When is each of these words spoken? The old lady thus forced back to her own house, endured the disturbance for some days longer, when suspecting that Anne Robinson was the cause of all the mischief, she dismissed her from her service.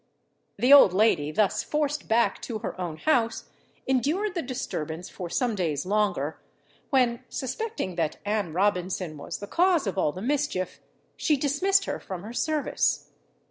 The 0.57 0.73
old 0.73 0.93
lady 0.93 1.31
thus 1.31 1.61
forced 1.61 2.07
back 2.07 2.41
to 2.41 2.57
her 2.57 2.81
own 2.81 2.97
house, 2.97 3.45
endured 3.85 4.33
the 4.33 4.41
disturbance 4.41 5.09
for 5.09 5.29
some 5.29 5.53
days 5.53 5.85
longer, 5.85 6.39
when 6.89 7.23
suspecting 7.29 7.97
that 7.97 8.17
Anne 8.25 8.51
Robinson 8.51 9.15
was 9.15 9.37
the 9.37 9.45
cause 9.45 9.85
of 9.85 9.99
all 9.99 10.11
the 10.11 10.19
mischief, 10.19 10.79
she 11.17 11.37
dismissed 11.37 11.85
her 11.85 11.99
from 11.99 12.23
her 12.23 12.33
service. 12.33 13.11